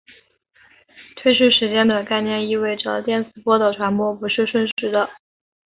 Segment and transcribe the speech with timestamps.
[1.15, 5.07] 推迟时间的概念意味着电磁波的传播不是瞬时的。